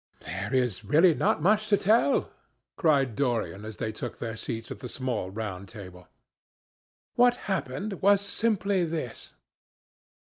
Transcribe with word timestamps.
"There 0.21 0.51
is 0.51 0.83
really 0.83 1.13
not 1.13 1.43
much 1.43 1.69
to 1.69 1.77
tell," 1.77 2.31
cried 2.75 3.15
Dorian 3.15 3.63
as 3.65 3.77
they 3.77 3.91
took 3.91 4.17
their 4.17 4.35
seats 4.35 4.71
at 4.71 4.79
the 4.79 4.87
small 4.89 5.29
round 5.29 5.69
table. 5.69 6.07
"What 7.13 7.35
happened 7.45 8.01
was 8.01 8.19
simply 8.21 8.83
this. 8.83 9.33